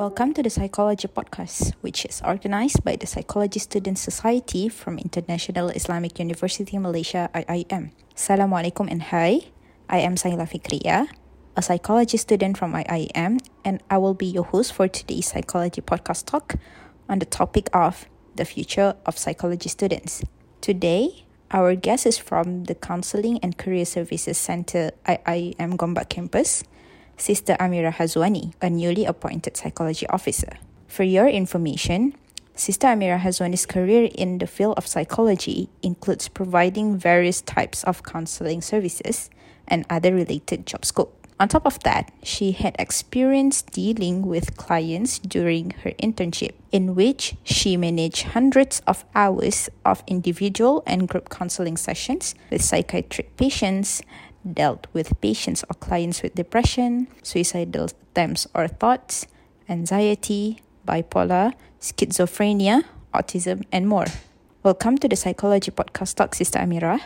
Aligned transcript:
Welcome 0.00 0.32
to 0.40 0.42
the 0.42 0.48
Psychology 0.48 1.08
Podcast, 1.08 1.76
which 1.82 2.06
is 2.06 2.22
organized 2.24 2.82
by 2.82 2.96
the 2.96 3.04
Psychology 3.04 3.60
Student 3.60 3.98
Society 3.98 4.70
from 4.70 4.96
International 4.96 5.68
Islamic 5.76 6.16
University 6.18 6.80
Malaysia 6.80 7.28
IIM. 7.36 7.92
Assalamualaikum 8.16 8.88
and 8.88 9.12
hi. 9.12 9.52
I 9.92 10.00
am 10.00 10.16
Saila 10.16 10.48
Fikriya, 10.48 11.04
a 11.52 11.60
psychology 11.60 12.16
student 12.16 12.56
from 12.56 12.72
IIM, 12.72 13.44
and 13.60 13.84
I 13.92 14.00
will 14.00 14.16
be 14.16 14.24
your 14.24 14.48
host 14.48 14.72
for 14.72 14.88
today's 14.88 15.36
Psychology 15.36 15.84
Podcast 15.84 16.24
talk 16.24 16.56
on 17.04 17.20
the 17.20 17.28
topic 17.28 17.68
of 17.76 18.08
the 18.40 18.48
future 18.48 18.96
of 19.04 19.20
psychology 19.20 19.68
students. 19.68 20.24
Today, 20.64 21.28
our 21.52 21.76
guest 21.76 22.08
is 22.08 22.16
from 22.16 22.64
the 22.72 22.74
Counseling 22.74 23.36
and 23.44 23.60
Career 23.60 23.84
Services 23.84 24.40
Center 24.40 24.96
IIM 25.04 25.76
Gombak 25.76 26.08
campus. 26.08 26.64
Sister 27.20 27.54
Amirah 27.60 27.92
Hazwani, 27.92 28.54
a 28.62 28.70
newly 28.70 29.04
appointed 29.04 29.54
psychology 29.54 30.06
officer. 30.08 30.56
For 30.88 31.02
your 31.02 31.28
information, 31.28 32.14
Sister 32.54 32.86
Amirah 32.86 33.20
Hazwani's 33.20 33.66
career 33.66 34.08
in 34.14 34.38
the 34.38 34.46
field 34.46 34.78
of 34.78 34.86
psychology 34.86 35.68
includes 35.82 36.28
providing 36.28 36.96
various 36.96 37.42
types 37.42 37.84
of 37.84 38.02
counseling 38.02 38.62
services 38.62 39.28
and 39.68 39.84
other 39.90 40.14
related 40.14 40.66
job 40.66 40.86
scope. 40.86 41.14
On 41.38 41.48
top 41.48 41.66
of 41.66 41.78
that, 41.84 42.10
she 42.22 42.52
had 42.52 42.74
experience 42.78 43.62
dealing 43.62 44.26
with 44.26 44.56
clients 44.56 45.18
during 45.18 45.70
her 45.84 45.92
internship, 46.02 46.52
in 46.72 46.94
which 46.94 47.36
she 47.44 47.76
managed 47.76 48.32
hundreds 48.32 48.80
of 48.86 49.04
hours 49.14 49.68
of 49.84 50.02
individual 50.06 50.82
and 50.86 51.08
group 51.08 51.28
counseling 51.28 51.76
sessions 51.76 52.34
with 52.50 52.62
psychiatric 52.62 53.36
patients 53.36 54.02
dealt 54.44 54.86
with 54.92 55.20
patients 55.20 55.64
or 55.68 55.74
clients 55.76 56.22
with 56.22 56.34
depression, 56.34 57.08
suicidal 57.22 57.88
attempts 58.12 58.46
or 58.54 58.68
thoughts, 58.68 59.26
anxiety, 59.68 60.62
bipolar, 60.86 61.52
schizophrenia, 61.80 62.84
autism, 63.14 63.64
and 63.72 63.88
more. 63.88 64.06
Welcome 64.62 64.98
to 64.98 65.08
the 65.08 65.16
Psychology 65.16 65.70
Podcast 65.70 66.16
Talk, 66.16 66.34
Sister 66.34 66.58
Amirah. 66.58 67.00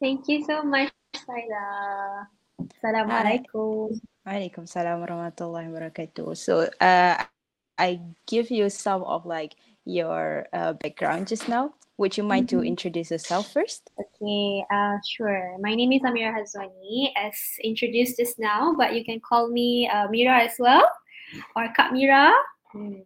Thank 0.00 0.28
you 0.28 0.44
so 0.44 0.62
much, 0.62 0.92
Saila. 1.16 2.28
Assalamualaikum. 2.58 3.96
Waalaikumsalam 4.26 5.00
warahmatullahi 5.00 5.72
wabarakatuh. 5.72 6.36
So, 6.36 6.68
uh, 6.80 7.16
I 7.78 8.00
give 8.26 8.50
you 8.50 8.68
some 8.68 9.06
of 9.06 9.24
like 9.24 9.54
your 9.86 10.46
uh, 10.52 10.74
background 10.74 11.30
just 11.30 11.48
now. 11.48 11.77
Would 11.98 12.16
you 12.16 12.22
mind 12.22 12.46
mm-hmm. 12.46 12.60
to 12.60 12.64
introduce 12.64 13.10
yourself 13.10 13.52
first? 13.52 13.90
Okay, 13.98 14.64
uh, 14.70 14.98
sure. 15.04 15.58
My 15.58 15.74
name 15.74 15.90
is 15.90 16.02
Amirah 16.02 16.30
Hazwani, 16.30 17.10
as 17.16 17.34
introduced 17.64 18.18
just 18.18 18.38
now, 18.38 18.72
but 18.78 18.94
you 18.94 19.04
can 19.04 19.18
call 19.18 19.50
me 19.50 19.90
uh, 19.92 20.06
Mira 20.08 20.38
as 20.38 20.54
well, 20.60 20.88
or 21.56 21.66
Kak 21.74 21.92
Mira. 21.92 22.32
Mm. 22.72 23.02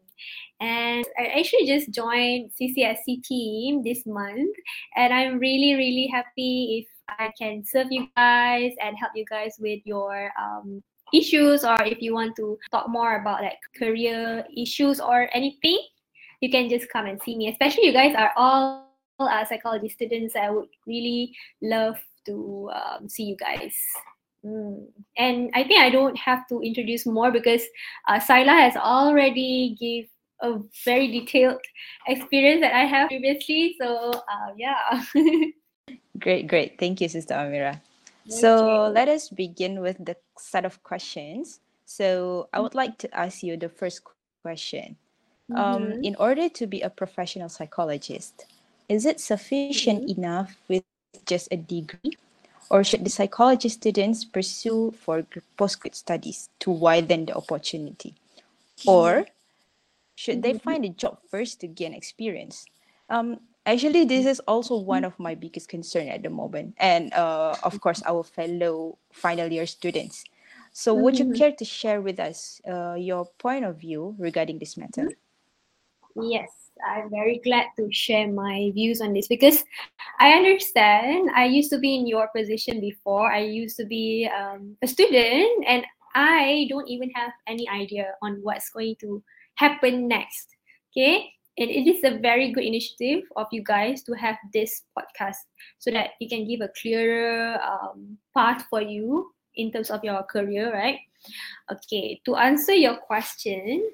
And 0.61 1.07
I 1.19 1.41
actually 1.41 1.67
just 1.67 1.91
joined 1.91 2.53
CCSC 2.53 3.25
team 3.25 3.83
this 3.83 4.05
month, 4.05 4.55
and 4.95 5.13
I'm 5.13 5.39
really, 5.39 5.73
really 5.73 6.07
happy 6.13 6.85
if 6.85 6.89
I 7.09 7.33
can 7.41 7.65
serve 7.65 7.89
you 7.91 8.09
guys 8.15 8.73
and 8.85 8.95
help 9.01 9.13
you 9.17 9.25
guys 9.25 9.57
with 9.59 9.81
your 9.87 10.31
um, 10.39 10.83
issues, 11.15 11.65
or 11.65 11.81
if 11.83 12.03
you 12.03 12.13
want 12.13 12.37
to 12.37 12.59
talk 12.71 12.91
more 12.91 13.17
about 13.17 13.41
like 13.41 13.59
career 13.75 14.45
issues 14.55 15.01
or 15.01 15.31
anything 15.33 15.81
you 16.43 16.51
can 16.51 16.69
just 16.69 16.91
come 16.91 17.07
and 17.07 17.23
see 17.23 17.37
me. 17.37 17.49
Especially 17.49 17.87
you 17.87 17.93
guys 17.95 18.15
are 18.15 18.33
all 18.37 18.91
uh, 19.19 19.45
psychology 19.47 19.89
students. 19.89 20.37
I 20.37 20.51
would 20.51 20.69
really 20.87 21.35
love 21.63 21.97
to 22.27 22.71
um, 22.75 23.09
see 23.09 23.25
you 23.25 23.37
guys. 23.37 23.75
Mm. 24.45 24.87
And 25.17 25.51
I 25.55 25.63
think 25.63 25.81
I 25.81 25.89
don't 25.89 26.19
have 26.19 26.47
to 26.49 26.61
introduce 26.61 27.07
more 27.07 27.31
because 27.31 27.63
uh, 28.09 28.19
Saila 28.19 28.59
has 28.59 28.77
already 28.77 29.77
give 29.79 30.07
a 30.43 30.59
very 30.85 31.07
detailed 31.07 31.63
experience 32.09 32.61
that 32.61 32.75
I 32.75 32.85
have 32.85 33.09
previously. 33.09 33.77
So 33.81 34.11
uh, 34.11 34.51
yeah. 34.59 35.05
great, 36.19 36.49
great. 36.49 36.79
Thank 36.79 37.01
you, 37.01 37.09
Sister 37.09 37.35
Amirah. 37.35 37.81
So 38.29 38.91
let 38.93 39.09
us 39.09 39.29
begin 39.29 39.81
with 39.81 40.05
the 40.05 40.17
set 40.39 40.65
of 40.65 40.83
questions. 40.83 41.61
So 41.87 42.49
I 42.53 42.61
would 42.61 42.75
like 42.75 42.99
to 42.99 43.17
ask 43.17 43.43
you 43.43 43.57
the 43.57 43.69
first 43.69 44.03
question. 44.43 44.97
Um, 45.55 45.83
mm-hmm. 45.83 46.05
in 46.05 46.17
order 46.17 46.49
to 46.49 46.67
be 46.67 46.81
a 46.81 46.91
professional 46.91 47.49
psychologist, 47.49 48.47
is 48.89 49.07
it 49.07 49.21
sufficient 49.21 50.03
mm-hmm. 50.03 50.21
enough 50.21 50.57
with 50.69 50.85
just 51.27 51.49
a 51.51 51.57
degree? 51.57 52.17
Or 52.71 52.85
should 52.85 53.05
the 53.05 53.11
psychology 53.11 53.69
students 53.69 54.25
pursue 54.25 54.95
for 54.97 55.27
postgraduate 55.57 55.97
studies 55.97 56.49
to 56.61 56.71
widen 56.71 57.27
the 57.27 57.35
opportunity? 57.35 58.15
Or 58.87 59.27
should 60.17 60.43
they 60.43 60.55
mm-hmm. 60.55 60.69
find 60.71 60.85
a 60.85 60.89
job 60.89 61.19
first 61.31 61.61
to 61.61 61.67
gain 61.67 61.93
experience? 61.93 62.65
Um, 63.11 63.41
actually, 63.67 64.05
this 64.05 64.25
is 64.25 64.41
also 64.41 64.79
one 64.79 65.05
of 65.05 65.19
my 65.19 65.35
biggest 65.35 65.69
concern 65.69 66.09
at 66.09 66.23
the 66.23 66.31
moment, 66.31 66.75
and 66.79 67.13
uh, 67.13 67.55
of 67.63 67.81
course, 67.81 68.03
our 68.07 68.23
fellow 68.25 68.99
final 69.13 69.53
year 69.53 69.67
students. 69.67 70.25
So, 70.73 70.95
would 70.95 71.19
you 71.19 71.33
care 71.35 71.53
to 71.53 71.65
share 71.65 72.01
with 72.01 72.19
us 72.19 72.61
uh, 72.67 72.95
your 72.95 73.27
point 73.37 73.67
of 73.67 73.77
view 73.77 74.17
regarding 74.19 74.59
this 74.59 74.79
matter? 74.79 75.13
Yes, 76.17 76.51
I'm 76.87 77.11
very 77.11 77.41
glad 77.45 77.67
to 77.77 77.89
share 77.93 78.31
my 78.31 78.71
views 78.75 79.01
on 79.01 79.13
this 79.13 79.29
because 79.29 79.65
I 80.21 80.33
understand 80.33 81.31
I 81.35 81.47
used 81.47 81.71
to 81.71 81.79
be 81.79 81.95
in 81.95 82.07
your 82.07 82.29
position 82.35 82.81
before. 82.81 83.33
I 83.33 83.41
used 83.41 83.77
to 83.79 83.87
be 83.87 84.29
um, 84.29 84.77
a 84.83 84.87
student 84.87 85.65
and 85.67 85.85
I 86.15 86.67
don't 86.69 86.89
even 86.89 87.11
have 87.15 87.33
any 87.47 87.69
idea 87.69 88.15
on 88.23 88.41
what's 88.43 88.71
going 88.71 88.97
to 89.01 89.23
happen 89.55 90.09
next. 90.09 90.49
Okay. 90.93 91.31
And 91.59 91.69
it 91.69 91.87
is 91.87 92.03
a 92.05 92.19
very 92.19 92.51
good 92.51 92.65
initiative 92.65 93.25
of 93.37 93.47
you 93.53 93.63
guys 93.63 94.03
to 94.05 94.13
have 94.15 94.37
this 94.55 94.83
podcast 94.97 95.37
so 95.79 95.91
that 95.91 96.11
you 96.19 96.29
can 96.29 96.49
give 96.49 96.63
a 96.63 96.73
clearer 96.81 97.61
um, 97.61 98.17
path 98.35 98.65
for 98.71 98.81
you 98.81 99.31
in 99.57 99.71
terms 99.71 99.91
of 99.91 100.03
your 100.03 100.23
career, 100.25 100.73
right? 100.73 100.99
Okay, 101.71 102.21
to 102.25 102.37
answer 102.37 102.73
your 102.73 102.97
question, 102.97 103.85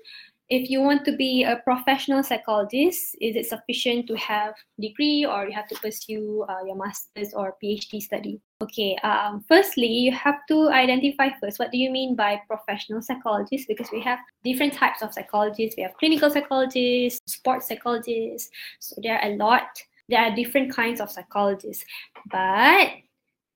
if 0.51 0.71
you 0.71 0.81
want 0.81 1.05
to 1.05 1.13
be 1.13 1.45
a 1.45 1.57
professional 1.57 2.23
psychologist, 2.23 3.17
is 3.21 3.37
it 3.37 3.47
sufficient 3.47 4.07
to 4.07 4.15
have 4.17 4.55
degree 4.81 5.27
or 5.27 5.47
you 5.47 5.53
have 5.53 5.69
to 5.69 5.75
pursue 5.77 6.45
uh, 6.49 6.65
your 6.65 6.77
master's 6.77 7.35
or 7.35 7.57
PhD 7.63 8.01
study? 8.01 8.41
Okay, 8.63 8.97
um, 9.05 9.45
firstly, 9.47 9.87
you 9.87 10.11
have 10.13 10.47
to 10.49 10.71
identify 10.71 11.29
first 11.41 11.59
what 11.59 11.71
do 11.71 11.77
you 11.77 11.91
mean 11.91 12.17
by 12.17 12.41
professional 12.49 13.03
psychologist 13.03 13.69
because 13.69 13.89
we 13.93 14.01
have 14.01 14.19
different 14.43 14.73
types 14.73 15.03
of 15.03 15.13
psychologists. 15.13 15.77
We 15.77 15.83
have 15.83 15.97
clinical 15.99 16.31
psychologists, 16.31 17.21
sports 17.27 17.69
psychologists. 17.69 18.51
So 18.81 18.97
there 19.03 19.19
are 19.19 19.31
a 19.31 19.37
lot. 19.37 19.69
There 20.09 20.21
are 20.21 20.35
different 20.35 20.75
kinds 20.75 21.01
of 21.03 21.11
psychologists. 21.11 21.85
But 22.31 22.89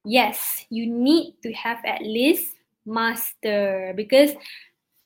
yes, 0.04 0.66
you 0.68 0.86
need 0.86 1.36
to 1.42 1.52
have 1.54 1.78
at 1.86 2.02
least 2.02 2.54
master 2.84 3.94
because 3.96 4.32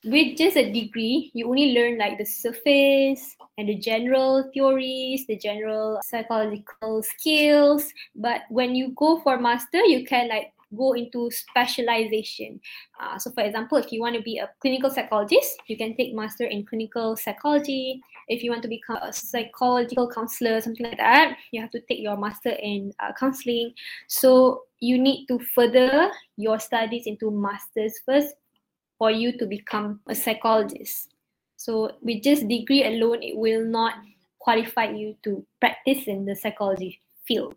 with 0.07 0.39
just 0.39 0.57
a 0.57 0.73
degree, 0.73 1.31
you 1.35 1.49
only 1.49 1.73
learn 1.73 1.99
like 1.99 2.19
the 2.19 2.25
surface 2.25 3.37
and 3.59 3.69
the 3.69 3.75
general 3.75 4.49
theories, 4.55 5.27
the 5.27 5.37
general 5.37 6.01
psychological 6.05 7.03
skills. 7.03 7.93
But 8.15 8.43
when 8.49 8.75
you 8.75 8.93
go 8.97 9.21
for 9.21 9.39
master, 9.39 9.79
you 9.85 10.07
can 10.07 10.29
like 10.29 10.53
go 10.77 10.93
into 10.93 11.31
specialization. 11.31 12.61
Uh, 13.01 13.19
so, 13.19 13.31
for 13.33 13.43
example, 13.43 13.79
if 13.79 13.93
you 13.93 14.01
want 14.01 14.17
to 14.17 14.23
be 14.23 14.39
a 14.39 14.51
clinical 14.61 14.91
psychologist, 14.91 15.57
you 15.67 15.77
can 15.77 15.97
take 15.97 16.15
master 16.15 16.45
in 16.45 16.65
clinical 16.65 17.17
psychology. 17.17 18.01
If 18.29 18.43
you 18.43 18.51
want 18.51 18.63
to 18.63 18.69
become 18.69 18.97
a 18.97 19.13
psychological 19.13 20.11
counselor, 20.11 20.61
something 20.61 20.87
like 20.87 20.99
that, 20.99 21.37
you 21.53 21.61
have 21.61 21.71
to 21.71 21.81
take 21.81 22.01
your 22.01 22.17
master 22.17 22.51
in 22.51 22.93
uh, 23.01 23.13
counseling. 23.19 23.73
So, 24.09 24.63
you 24.81 24.99
need 24.99 25.27
to 25.27 25.39
further 25.55 26.11
your 26.37 26.59
studies 26.61 27.07
into 27.07 27.31
masters 27.31 27.95
first 28.05 28.35
for 28.99 29.11
you 29.11 29.37
to 29.39 29.47
become 29.47 30.01
a 30.09 30.15
psychologist. 30.15 31.15
So 31.57 31.93
with 32.03 32.23
just 32.23 32.49
degree 32.49 32.85
alone, 32.85 33.23
it 33.23 33.37
will 33.37 33.65
not 33.65 33.95
qualify 34.39 34.91
you 34.91 35.17
to 35.25 35.45
practice 35.61 36.07
in 36.07 36.25
the 36.25 36.35
psychology 36.35 37.01
field. 37.27 37.55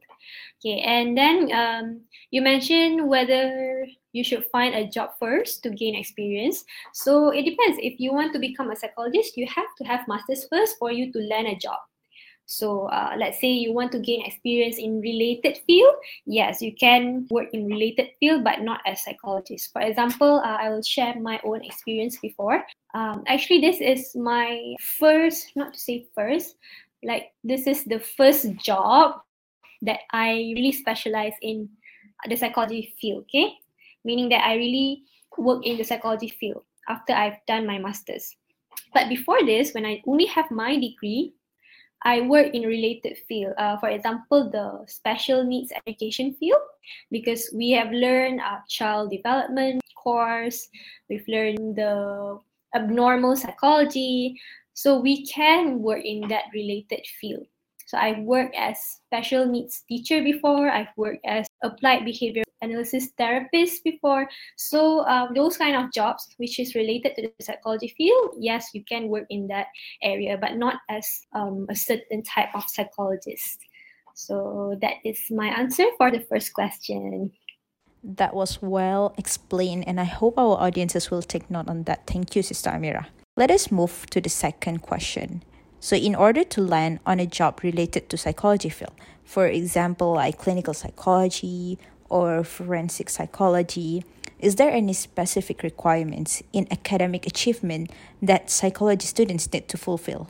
Okay, 0.59 0.81
and 0.81 1.17
then 1.17 1.51
um, 1.53 2.01
you 2.31 2.41
mentioned 2.41 3.07
whether 3.07 3.87
you 4.11 4.23
should 4.23 4.45
find 4.51 4.75
a 4.75 4.87
job 4.87 5.11
first 5.19 5.63
to 5.63 5.69
gain 5.69 5.95
experience. 5.95 6.65
So 6.93 7.29
it 7.29 7.43
depends. 7.43 7.79
If 7.81 7.99
you 7.99 8.11
want 8.11 8.33
to 8.33 8.39
become 8.39 8.71
a 8.71 8.75
psychologist, 8.75 9.37
you 9.37 9.47
have 9.47 9.69
to 9.77 9.83
have 9.85 10.07
masters 10.07 10.47
first 10.49 10.77
for 10.77 10.91
you 10.91 11.11
to 11.13 11.19
land 11.19 11.47
a 11.47 11.55
job. 11.55 11.79
So 12.49 12.89
uh, 12.89 13.13
let's 13.15 13.39
say 13.39 13.51
you 13.53 13.73
want 13.73 13.91
to 13.91 13.99
gain 13.99 14.25
experience 14.25 14.79
in 14.79 15.01
related 15.01 15.59
field. 15.67 15.93
Yes, 16.25 16.63
you 16.63 16.73
can 16.73 17.27
work 17.29 17.53
in 17.53 17.67
related 17.67 18.09
field, 18.19 18.43
but 18.43 18.61
not 18.61 18.81
as 18.87 19.05
psychologist. 19.05 19.71
For 19.71 19.81
example, 19.81 20.41
uh, 20.43 20.57
I 20.57 20.71
will 20.71 20.81
share 20.81 21.13
my 21.21 21.39
own 21.45 21.63
experience 21.63 22.17
before. 22.17 22.65
Um, 22.95 23.21
actually, 23.27 23.61
this 23.61 23.77
is 23.79 24.15
my 24.15 24.73
first, 24.81 25.53
not 25.55 25.75
to 25.75 25.79
say 25.79 26.07
first, 26.15 26.57
like 27.03 27.29
this 27.43 27.67
is 27.67 27.83
the 27.85 27.99
first 27.99 28.49
job 28.57 29.21
that 29.83 29.99
I 30.11 30.49
really 30.57 30.71
specialize 30.71 31.37
in 31.43 31.69
the 32.27 32.35
psychology 32.35 32.95
field. 32.99 33.29
Okay, 33.29 33.53
meaning 34.03 34.27
that 34.29 34.41
I 34.41 34.55
really 34.55 35.03
work 35.37 35.67
in 35.67 35.77
the 35.77 35.85
psychology 35.85 36.29
field 36.29 36.63
after 36.89 37.13
I've 37.13 37.37
done 37.45 37.67
my 37.67 37.77
masters. 37.77 38.35
But 38.91 39.07
before 39.07 39.45
this, 39.45 39.75
when 39.75 39.85
I 39.85 40.01
only 40.07 40.25
have 40.25 40.49
my 40.49 40.73
degree, 40.73 41.33
I 42.03 42.21
work 42.21 42.53
in 42.53 42.63
related 42.63 43.17
field. 43.27 43.53
Uh, 43.57 43.77
for 43.77 43.89
example, 43.89 44.49
the 44.49 44.85
special 44.87 45.43
needs 45.43 45.73
education 45.85 46.33
field, 46.33 46.61
because 47.11 47.51
we 47.53 47.71
have 47.71 47.91
learned 47.91 48.39
uh, 48.39 48.59
child 48.67 49.11
development 49.11 49.81
course, 50.09 50.69
we've 51.09 51.27
learned 51.27 51.75
the 51.75 52.39
abnormal 52.73 53.35
psychology, 53.35 54.39
so 54.73 54.99
we 54.99 55.25
can 55.27 55.81
work 55.81 56.03
in 56.03 56.27
that 56.29 56.45
related 56.53 57.05
field. 57.19 57.45
So 57.85 57.97
I've 57.97 58.19
worked 58.19 58.55
as 58.55 58.79
special 58.79 59.45
needs 59.45 59.83
teacher 59.89 60.23
before. 60.23 60.69
I've 60.69 60.93
worked 60.95 61.25
as 61.25 61.47
applied 61.63 62.05
behavior 62.05 62.43
analysis 62.61 63.09
therapist 63.17 63.83
before. 63.83 64.27
So 64.57 65.05
um, 65.05 65.33
those 65.33 65.57
kind 65.57 65.75
of 65.75 65.91
jobs, 65.93 66.27
which 66.37 66.59
is 66.59 66.75
related 66.75 67.15
to 67.15 67.21
the 67.23 67.43
psychology 67.43 67.93
field, 67.97 68.35
yes, 68.39 68.69
you 68.73 68.83
can 68.83 69.07
work 69.07 69.25
in 69.29 69.47
that 69.47 69.67
area, 70.01 70.37
but 70.37 70.55
not 70.57 70.77
as 70.89 71.05
um, 71.33 71.65
a 71.69 71.75
certain 71.75 72.23
type 72.23 72.49
of 72.53 72.63
psychologist. 72.67 73.59
So 74.13 74.77
that 74.81 74.95
is 75.05 75.19
my 75.31 75.47
answer 75.47 75.85
for 75.97 76.11
the 76.11 76.19
first 76.19 76.53
question. 76.53 77.31
That 78.03 78.33
was 78.33 78.61
well 78.61 79.13
explained, 79.17 79.87
and 79.87 79.99
I 79.99 80.05
hope 80.05 80.37
our 80.37 80.55
audiences 80.59 81.11
will 81.11 81.21
take 81.21 81.49
note 81.51 81.67
on 81.67 81.83
that. 81.83 82.07
Thank 82.07 82.35
you, 82.35 82.43
Sister 82.43 82.69
Amirah. 82.69 83.07
Let 83.35 83.51
us 83.51 83.71
move 83.71 84.05
to 84.11 84.21
the 84.21 84.29
second 84.29 84.81
question. 84.81 85.43
So, 85.79 85.95
in 85.95 86.15
order 86.15 86.43
to 86.43 86.61
land 86.61 86.99
on 87.05 87.19
a 87.19 87.25
job 87.25 87.59
related 87.63 88.09
to 88.09 88.17
psychology 88.17 88.69
field, 88.69 88.93
for 89.23 89.47
example, 89.47 90.13
like 90.13 90.37
clinical 90.37 90.73
psychology 90.73 91.77
or 92.09 92.43
forensic 92.43 93.09
psychology, 93.09 94.03
is 94.39 94.55
there 94.55 94.71
any 94.71 94.93
specific 94.93 95.63
requirements 95.63 96.41
in 96.53 96.67
academic 96.71 97.27
achievement 97.27 97.91
that 98.21 98.49
psychology 98.49 99.05
students 99.05 99.51
need 99.51 99.67
to 99.67 99.77
fulfill? 99.77 100.27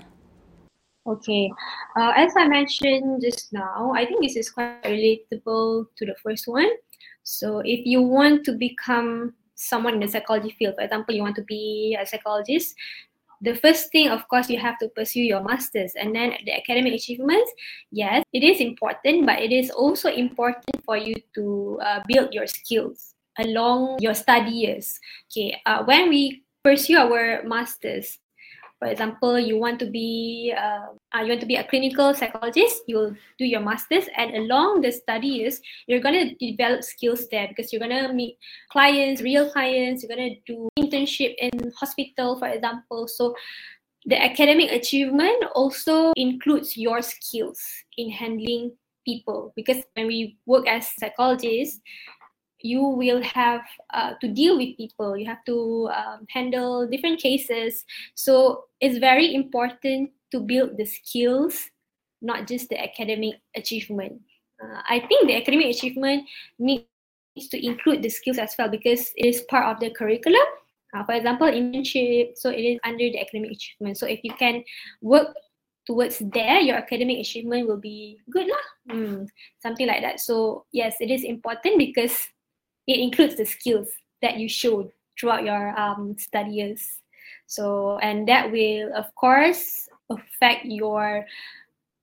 Okay, 1.08 1.50
uh, 1.98 2.14
as 2.16 2.34
I 2.38 2.48
mentioned 2.48 3.22
just 3.22 3.54
now, 3.54 3.94
I 3.96 4.06
think 4.06 4.22
this 4.22 4.36
is 4.36 4.50
quite 4.50 4.84
relatable 4.84 5.86
to 5.98 6.06
the 6.06 6.16
first 6.22 6.48
one. 6.48 6.70
So, 7.24 7.60
if 7.60 7.86
you 7.86 8.02
want 8.02 8.44
to 8.46 8.54
become 8.54 9.34
someone 9.56 9.96
in 9.96 10.00
the 10.02 10.08
psychology 10.08 10.56
field, 10.58 10.75
for 10.75 10.84
example, 10.84 11.16
you 11.16 11.22
want 11.22 11.36
to 11.38 11.44
be 11.44 11.98
a 12.00 12.06
psychologist, 12.06 12.75
the 13.41 13.56
first 13.56 13.91
thing, 13.91 14.09
of 14.09 14.27
course, 14.27 14.50
you 14.50 14.59
have 14.59 14.77
to 14.80 14.89
pursue 14.89 15.21
your 15.21 15.44
master's 15.44 15.94
and 15.95 16.15
then 16.15 16.33
the 16.45 16.53
academic 16.53 16.94
achievements. 16.94 17.51
Yes, 17.91 18.24
it 18.33 18.44
is 18.44 18.59
important, 18.59 19.25
but 19.25 19.39
it 19.39 19.51
is 19.51 19.69
also 19.71 20.09
important 20.09 20.83
for 20.83 20.97
you 20.97 21.15
to 21.36 21.80
uh, 21.83 22.01
build 22.07 22.33
your 22.33 22.47
skills 22.47 23.15
along 23.38 24.00
your 24.01 24.13
study 24.13 24.51
years. 24.51 25.00
Okay, 25.31 25.59
uh, 25.65 25.83
when 25.83 26.09
we 26.09 26.44
pursue 26.63 26.97
our 26.97 27.44
master's, 27.44 28.19
for 28.80 28.88
example, 28.88 29.38
you 29.38 29.58
want 29.58 29.78
to 29.80 29.86
be 29.86 30.54
uh, 30.58 30.88
uh, 31.14 31.22
you 31.22 31.30
want 31.30 31.42
to 31.42 31.46
be 31.46 31.58
a 31.58 31.64
clinical 31.66 32.14
psychologist, 32.14 32.84
you'll 32.88 33.14
do 33.38 33.46
your 33.46 33.60
masters, 33.60 34.06
and 34.16 34.34
along 34.36 34.81
the 34.81 34.92
studies, 34.92 35.62
you're 35.88 36.00
gonna 36.00 36.34
develop 36.36 36.84
skills 36.84 37.28
there 37.30 37.48
because 37.50 37.74
you're 37.74 37.81
gonna 37.81 38.14
meet 38.14 38.38
clients, 38.72 39.22
real 39.22 39.52
clients. 39.52 40.02
You're 40.02 40.16
gonna 40.16 40.36
do 40.48 40.70
internship 40.80 41.36
in 41.40 41.72
hospital, 41.78 42.40
for 42.40 42.48
example. 42.48 43.08
So 43.10 43.36
the 44.06 44.16
academic 44.16 44.72
achievement 44.72 45.44
also 45.54 46.14
includes 46.16 46.78
your 46.78 47.02
skills 47.02 47.60
in 47.98 48.10
handling 48.10 48.72
people 49.06 49.52
because 49.56 49.84
when 49.96 50.08
we 50.08 50.38
work 50.46 50.68
as 50.68 50.88
psychologists 50.98 51.82
you 52.62 52.82
will 52.82 53.22
have 53.24 53.62
uh, 53.94 54.14
to 54.22 54.28
deal 54.28 54.58
with 54.58 54.78
people. 54.78 55.18
You 55.18 55.26
have 55.28 55.44
to 55.46 55.90
um, 55.96 56.26
handle 56.30 56.88
different 56.88 57.20
cases. 57.20 57.86
So 58.16 58.66
it's 58.82 58.98
very 58.98 59.34
important 59.34 60.12
to 60.32 60.40
build 60.40 60.78
the 60.78 60.86
skills 60.86 61.70
not 62.22 62.48
just 62.48 62.70
the 62.70 62.82
academic 62.82 63.36
achievement. 63.56 64.22
Uh, 64.62 64.82
i 64.90 65.00
think 65.00 65.28
the 65.28 65.36
academic 65.36 65.68
achievement 65.68 66.28
needs 66.60 66.84
to 67.50 67.66
include 67.66 68.04
the 68.04 68.10
skills 68.10 68.38
as 68.38 68.54
well 68.60 68.68
because 68.68 69.12
it 69.16 69.26
is 69.26 69.42
part 69.50 69.66
of 69.72 69.80
the 69.80 69.90
curriculum. 69.92 70.44
Uh, 70.94 71.04
for 71.06 71.14
example 71.14 71.48
internship 71.48 72.36
so 72.36 72.50
it 72.50 72.66
is 72.66 72.80
under 72.84 73.06
the 73.10 73.20
academic 73.20 73.52
achievement. 73.52 73.98
So 73.98 74.08
if 74.08 74.20
you 74.24 74.34
can 74.34 74.64
work 75.02 75.36
towards 75.86 76.20
there 76.20 76.60
your 76.60 76.76
academic 76.76 77.20
achievement 77.20 77.68
will 77.68 77.80
be 77.80 78.20
good 78.30 78.48
lah. 78.48 78.96
Mm, 78.96 79.28
something 79.62 79.88
like 79.88 80.02
that. 80.02 80.20
So 80.20 80.66
yes 80.74 80.98
it 81.00 81.12
is 81.12 81.24
important 81.24 81.78
because 81.78 82.18
it 82.89 83.00
includes 83.00 83.36
the 83.36 83.45
skills 83.45 83.88
that 84.21 84.38
you 84.38 84.50
showed 84.50 84.91
throughout 85.13 85.45
your 85.45 85.77
um, 85.80 86.18
study 86.18 86.51
years. 86.51 87.00
So, 87.45 88.00
and 88.01 88.27
that 88.27 88.51
will, 88.51 88.91
of 88.97 89.13
course, 89.13 89.88
affect 90.09 90.65
your 90.65 91.25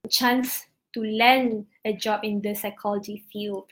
chance 0.09 0.67
to 0.95 1.03
land 1.03 1.67
a 1.85 1.93
job 1.93 2.21
in 2.23 2.41
the 2.41 2.55
psychology 2.55 3.25
field. 3.33 3.67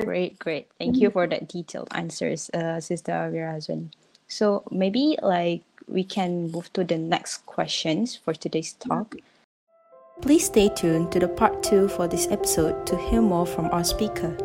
Great, 0.00 0.38
great. 0.38 0.68
Thank 0.78 0.96
you 0.96 1.10
for 1.10 1.26
that 1.26 1.48
detailed 1.48 1.88
answers, 1.92 2.50
uh, 2.50 2.80
Sister 2.80 3.12
Virazwan. 3.32 3.92
So 4.28 4.64
maybe 4.70 5.18
like 5.22 5.62
we 5.86 6.02
can 6.02 6.50
move 6.50 6.72
to 6.72 6.84
the 6.84 6.98
next 6.98 7.44
questions 7.46 8.16
for 8.16 8.32
today's 8.32 8.72
talk. 8.74 9.16
Please 10.22 10.46
stay 10.46 10.68
tuned 10.70 11.12
to 11.12 11.20
the 11.20 11.28
part 11.28 11.62
two 11.62 11.88
for 11.88 12.08
this 12.08 12.26
episode 12.30 12.86
to 12.86 12.96
hear 12.96 13.20
more 13.20 13.46
from 13.46 13.66
our 13.66 13.84
speaker. 13.84 14.36